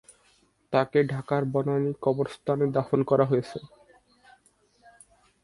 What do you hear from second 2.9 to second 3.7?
করা হয়েছে।